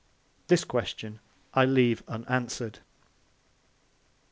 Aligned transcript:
This 0.47 0.63
question 0.63 1.19
I 1.53 1.63
leave 1.65 2.01
unanswered. 2.07 2.79